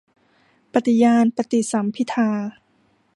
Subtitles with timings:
[0.73, 2.29] ปฏิภาณปฏิสัมภิทา